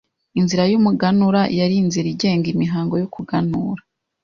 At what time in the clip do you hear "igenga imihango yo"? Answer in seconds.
2.13-3.07